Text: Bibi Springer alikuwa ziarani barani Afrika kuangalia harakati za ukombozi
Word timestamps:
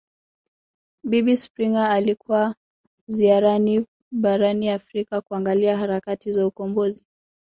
Bibi 1.03 1.37
Springer 1.37 1.91
alikuwa 1.91 2.55
ziarani 3.05 3.85
barani 4.11 4.69
Afrika 4.69 5.21
kuangalia 5.21 5.77
harakati 5.77 6.31
za 6.31 6.47
ukombozi 6.47 7.03